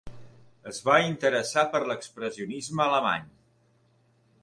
Es 0.71 0.79
va 0.87 0.95
interessar 1.09 1.65
per 1.75 1.83
l'expressionisme 1.91 2.85
alemany. 2.89 3.33